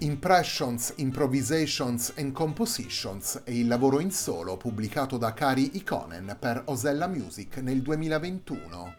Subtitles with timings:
[0.00, 7.08] Impressions, Improvisations and Compositions è il lavoro in solo pubblicato da Kari Ikonen per Osella
[7.08, 8.94] Music nel 2021.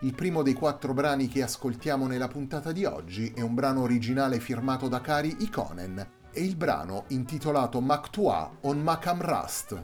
[0.00, 4.38] Il primo dei quattro brani che ascoltiamo nella puntata di oggi è un brano originale
[4.38, 9.82] firmato da Kari Ikonen e il brano intitolato Maktua on Makam Rust.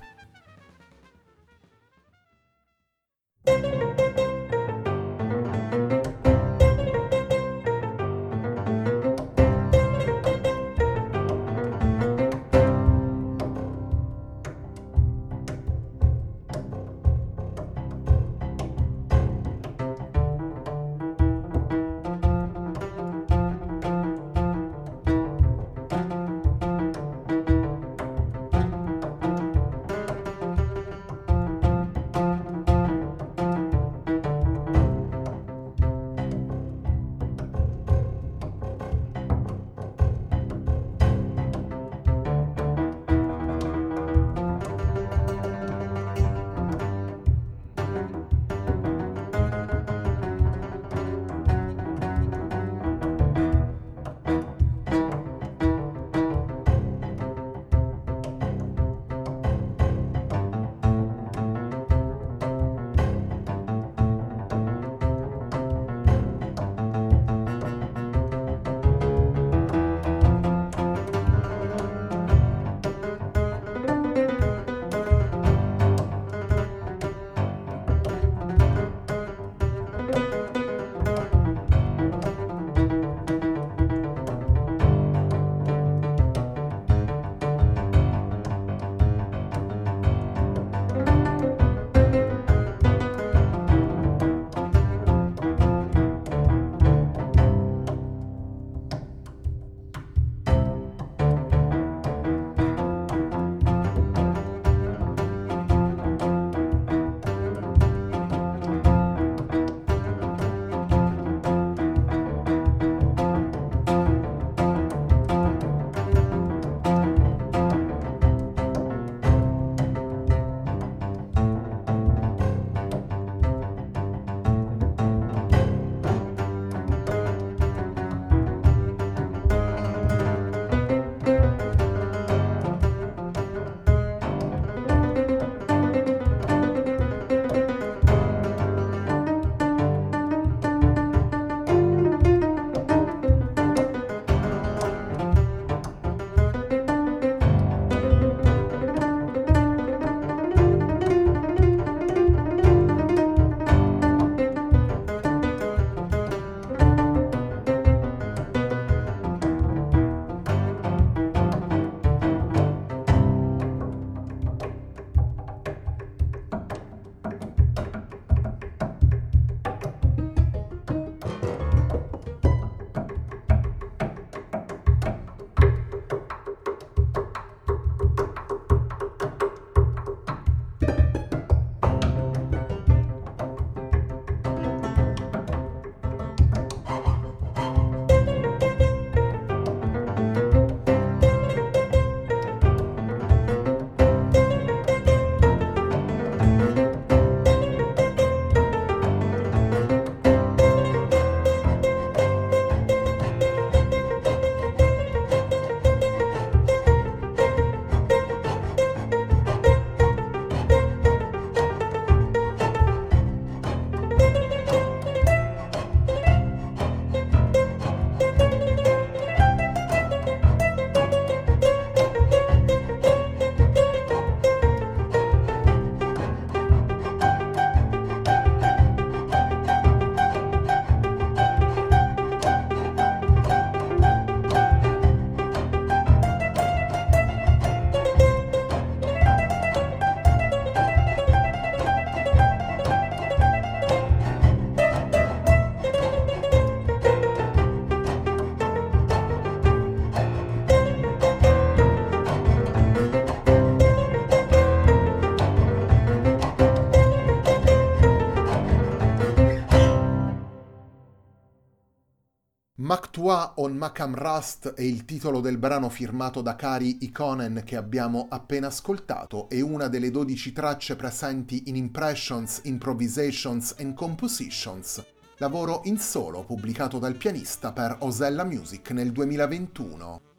[262.90, 268.26] Maktua on Makam Rust è il titolo del brano firmato da Kari Ikonen che abbiamo
[268.28, 275.04] appena ascoltato e una delle 12 tracce presenti in Impressions, Improvisations and Compositions,
[275.36, 280.29] lavoro in solo pubblicato dal pianista per Osella Music nel 2021.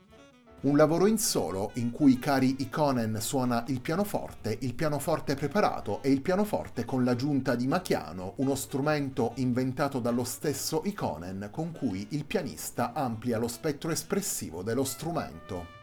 [0.63, 6.11] Un lavoro in solo in cui Kari Ikonen suona il pianoforte, il pianoforte preparato e
[6.11, 12.25] il pianoforte con l'aggiunta di Machiano, uno strumento inventato dallo stesso Ikonen con cui il
[12.25, 15.80] pianista amplia lo spettro espressivo dello strumento.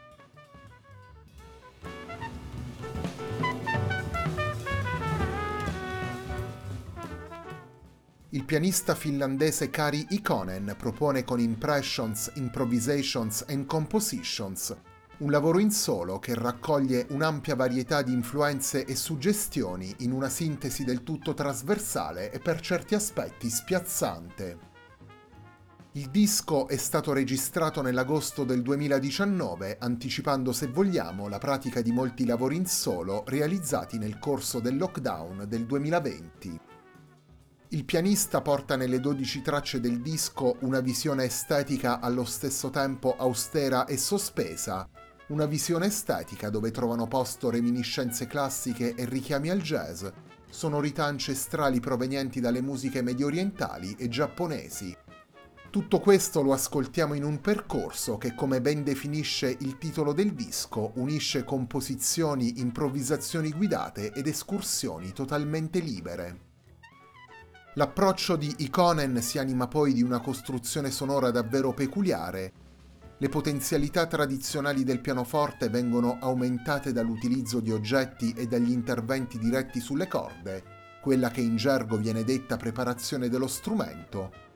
[8.31, 14.75] Il pianista finlandese Kari Ikonen propone con Impressions, Improvisations and Compositions
[15.19, 20.85] un lavoro in solo che raccoglie un'ampia varietà di influenze e suggestioni in una sintesi
[20.85, 24.67] del tutto trasversale e per certi aspetti spiazzante.
[25.93, 32.25] Il disco è stato registrato nell'agosto del 2019, anticipando se vogliamo la pratica di molti
[32.25, 36.68] lavori in solo realizzati nel corso del lockdown del 2020.
[37.71, 43.85] Il pianista porta nelle 12 tracce del disco una visione estetica allo stesso tempo austera
[43.85, 44.89] e sospesa,
[45.27, 50.03] una visione estetica dove trovano posto reminiscenze classiche e richiami al jazz,
[50.49, 54.97] sonorità ancestrali provenienti dalle musiche medio orientali e giapponesi.
[55.69, 60.93] Tutto questo lo ascoltiamo in un percorso che, come ben definisce il titolo del disco,
[60.95, 66.48] unisce composizioni, improvvisazioni guidate ed escursioni totalmente libere.
[67.75, 72.51] L'approccio di Ikonen si anima poi di una costruzione sonora davvero peculiare.
[73.19, 80.07] Le potenzialità tradizionali del pianoforte vengono aumentate dall'utilizzo di oggetti e dagli interventi diretti sulle
[80.07, 80.63] corde,
[81.01, 84.48] quella che in gergo viene detta preparazione dello strumento,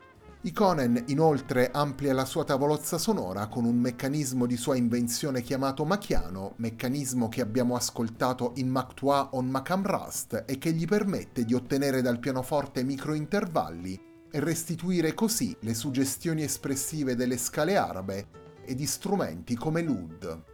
[0.45, 6.55] Iconen inoltre amplia la sua tavolozza sonora con un meccanismo di sua invenzione chiamato Machiano,
[6.57, 12.01] meccanismo che abbiamo ascoltato in Mactua on Macam Rust e che gli permette di ottenere
[12.01, 18.27] dal pianoforte microintervalli e restituire così le suggestioni espressive delle scale arabe
[18.65, 20.52] e di strumenti come l'oud.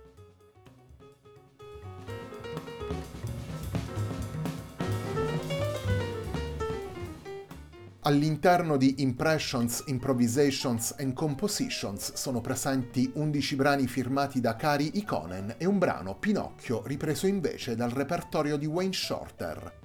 [8.03, 15.65] All'interno di Impressions, Improvisations and Compositions sono presenti 11 brani firmati da Kari Ikonen e
[15.65, 19.79] un brano Pinocchio ripreso invece dal repertorio di Wayne Shorter.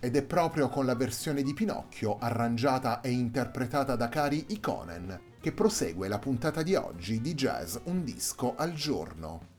[0.00, 5.52] Ed è proprio con la versione di Pinocchio, arrangiata e interpretata da Kari Ikonen, che
[5.52, 9.54] prosegue la puntata di oggi di Jazz Un disco al giorno.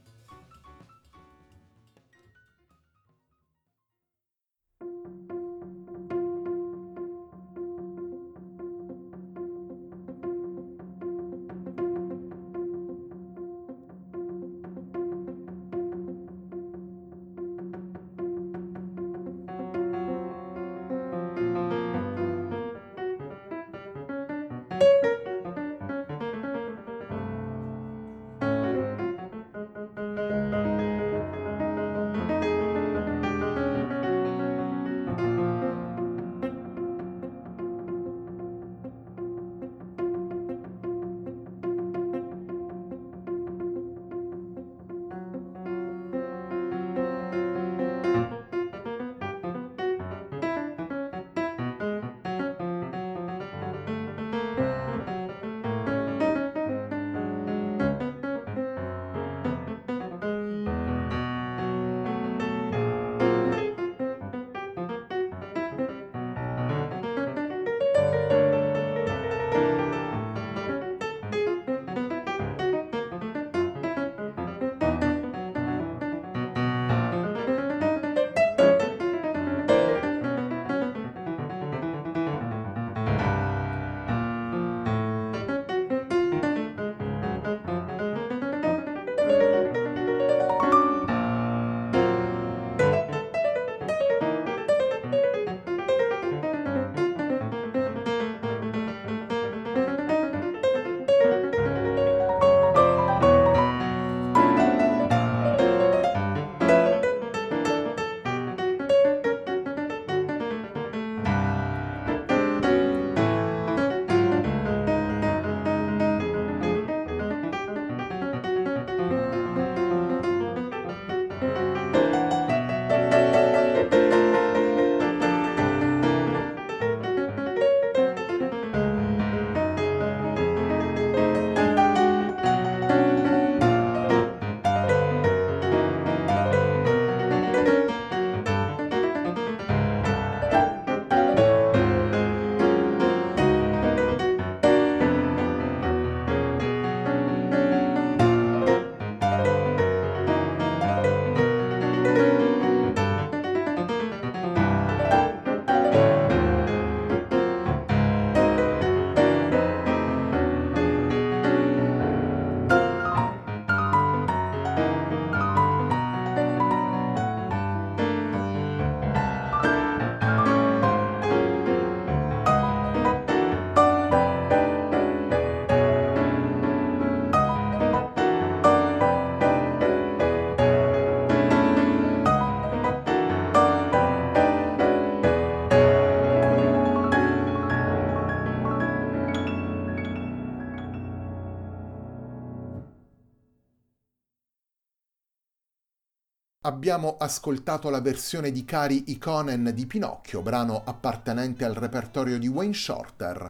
[196.68, 202.74] Abbiamo ascoltato la versione di Cari Ikonen di Pinocchio, brano appartenente al repertorio di Wayne
[202.74, 203.50] Shorter.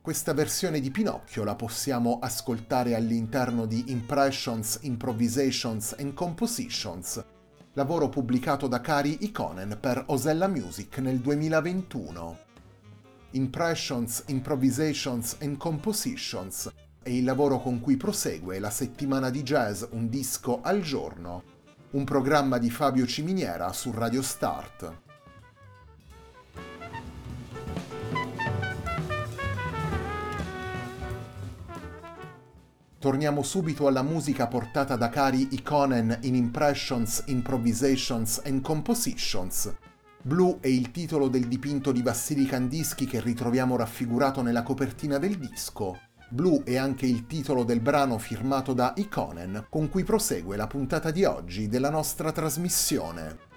[0.00, 7.22] Questa versione di Pinocchio la possiamo ascoltare all'interno di Impressions, Improvisations and Compositions,
[7.74, 12.38] lavoro pubblicato da Cari Ikonen per Osella Music nel 2021.
[13.32, 16.72] Impressions, Improvisations and Compositions
[17.02, 21.55] è il lavoro con cui prosegue la settimana di jazz Un disco al giorno
[21.90, 25.04] un programma di Fabio Ciminiera su Radio Start.
[32.98, 39.72] Torniamo subito alla musica portata da Cari Ikonen in Impressions, Improvisations and Compositions.
[40.22, 45.38] Blue è il titolo del dipinto di Vassili Kandinsky che ritroviamo raffigurato nella copertina del
[45.38, 46.05] disco.
[46.28, 51.12] Blue è anche il titolo del brano firmato da Iconen, con cui prosegue la puntata
[51.12, 53.55] di oggi della nostra trasmissione.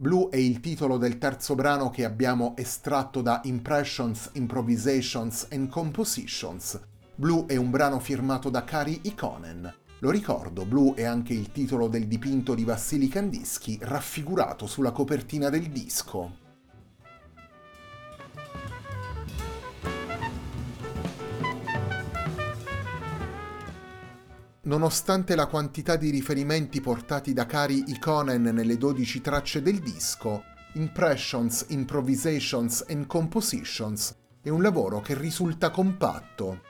[0.00, 6.80] Blue è il titolo del terzo brano che abbiamo estratto da Impressions, Improvisations and Compositions.
[7.14, 9.70] Blue è un brano firmato da Kari Ikonen.
[9.98, 15.50] Lo ricordo, Blue è anche il titolo del dipinto di Vassili Kandinsky raffigurato sulla copertina
[15.50, 16.49] del disco.
[24.70, 31.64] Nonostante la quantità di riferimenti portati da Cari Ikonen nelle 12 tracce del disco, Impressions,
[31.70, 36.60] Improvisations and Compositions è un lavoro che risulta compatto.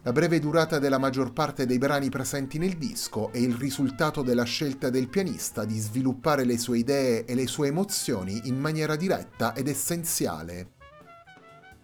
[0.00, 4.44] La breve durata della maggior parte dei brani presenti nel disco è il risultato della
[4.44, 9.54] scelta del pianista di sviluppare le sue idee e le sue emozioni in maniera diretta
[9.54, 10.77] ed essenziale.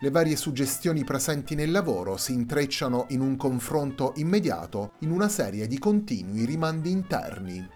[0.00, 5.66] Le varie suggestioni presenti nel lavoro si intrecciano in un confronto immediato in una serie
[5.66, 7.66] di continui rimandi interni.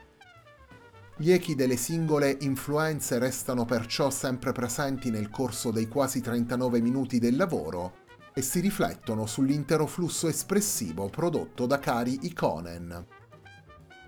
[1.16, 7.18] Gli echi delle singole influenze restano perciò sempre presenti nel corso dei quasi 39 minuti
[7.18, 13.07] del lavoro e si riflettono sull'intero flusso espressivo prodotto da Kari Ikonen.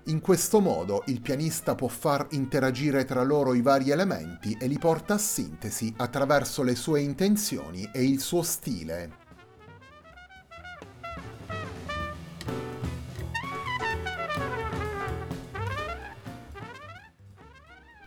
[0.05, 4.79] In questo modo il pianista può far interagire tra loro i vari elementi e li
[4.79, 9.19] porta a sintesi attraverso le sue intenzioni e il suo stile.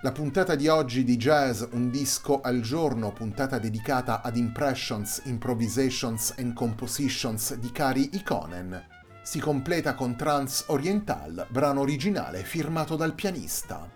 [0.02, 6.34] La puntata di oggi di Jazz Un disco al giorno, puntata dedicata ad impressions, improvisations
[6.36, 8.93] and compositions di Kari Ikonen,
[9.24, 13.93] si completa con Trans Oriental, brano originale firmato dal pianista.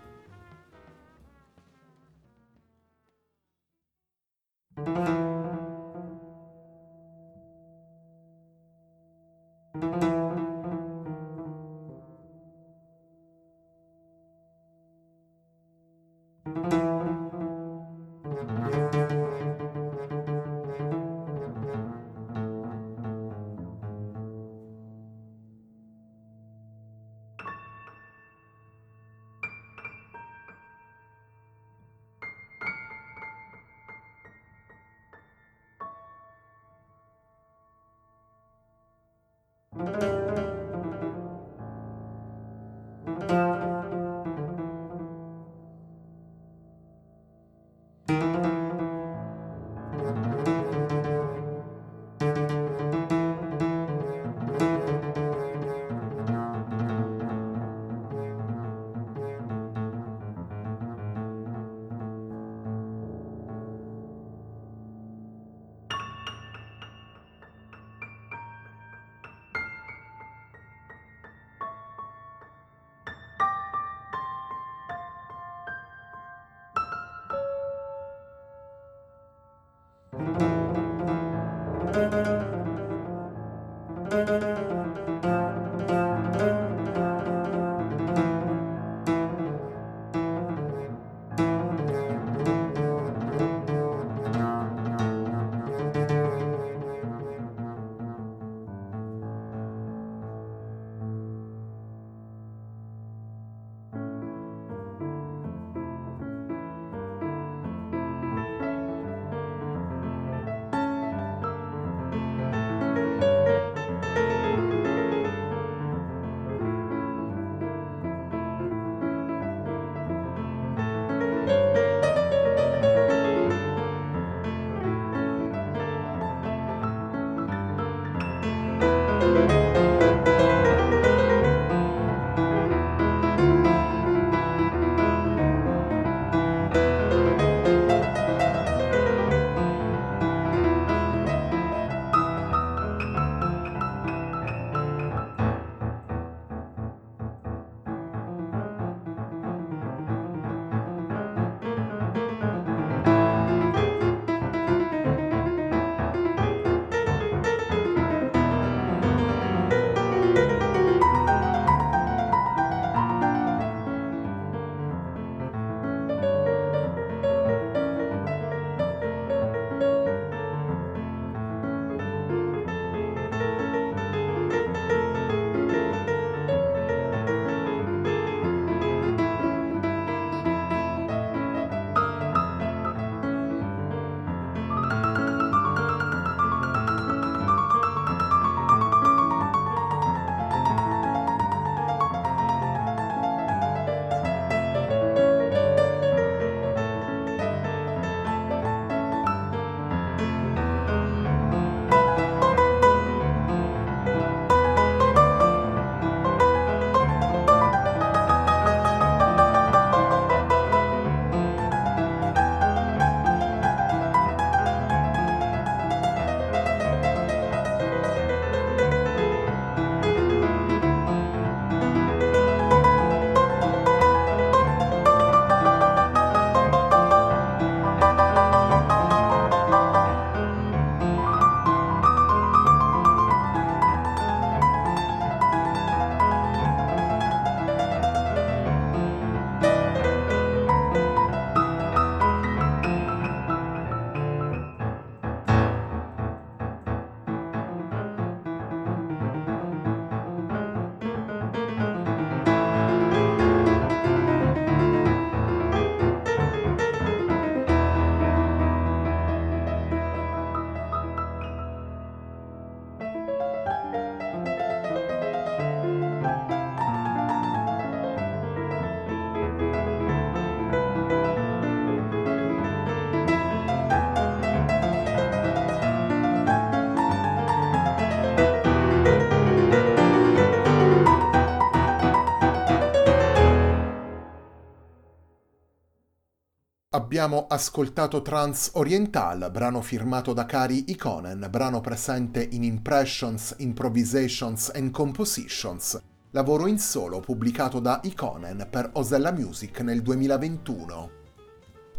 [287.09, 294.91] Abbiamo ascoltato Trans Oriental, brano firmato da Kari Ikonen, brano presente in Impressions, Improvisations and
[294.91, 301.18] Compositions, lavoro in solo pubblicato da Ikonen per Osella Music nel 2021.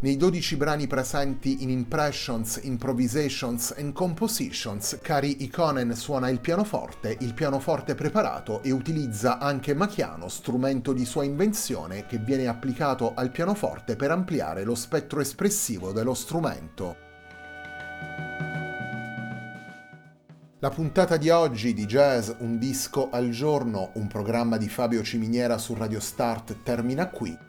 [0.02, 7.34] Nei 12 brani presenti in Impressions, Improvisations and Compositions, Kari Ikonen suona il pianoforte, il
[7.34, 13.94] pianoforte preparato e utilizza anche Machiano, strumento di sua invenzione che viene applicato al pianoforte
[13.94, 16.96] per ampliare lo spettro espressivo dello strumento.
[20.60, 25.58] La puntata di oggi di Jazz Un disco al giorno, un programma di Fabio Ciminiera
[25.58, 27.48] su Radio Start termina qui.